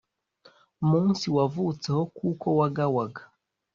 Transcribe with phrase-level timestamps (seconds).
[0.89, 3.21] munsi wavutseho kuko wagawaga